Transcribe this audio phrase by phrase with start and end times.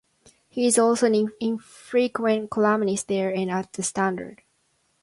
[0.49, 4.41] He is also an infrequent columnist there and at "The Standard".